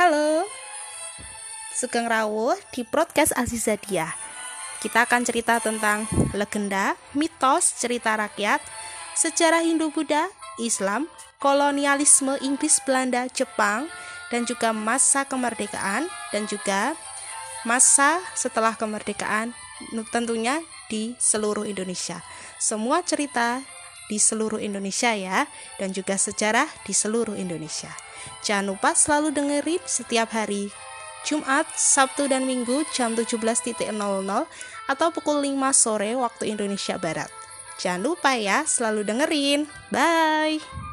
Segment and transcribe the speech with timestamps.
[0.00, 0.48] Halo,
[1.76, 4.08] Sugeng Rawuh di podcast Azizadia.
[4.80, 8.64] Kita akan cerita tentang legenda, mitos, cerita rakyat,
[9.12, 11.04] sejarah Hindu-Buddha, Islam,
[11.36, 13.92] kolonialisme Inggris, Belanda, Jepang,
[14.32, 16.96] dan juga masa kemerdekaan, dan juga
[17.68, 19.52] masa setelah kemerdekaan,
[20.08, 22.24] tentunya di seluruh Indonesia.
[22.56, 23.60] Semua cerita
[24.08, 25.44] di seluruh Indonesia ya,
[25.76, 27.92] dan juga sejarah di seluruh Indonesia.
[28.42, 30.72] Jangan lupa selalu dengerin setiap hari
[31.24, 33.84] Jumat, Sabtu, dan Minggu jam 17.00
[34.88, 37.28] atau pukul 5 sore waktu Indonesia Barat.
[37.80, 39.68] Jangan lupa ya, selalu dengerin.
[39.92, 40.89] Bye!